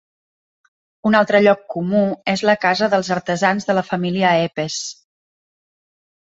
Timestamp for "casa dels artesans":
2.63-3.69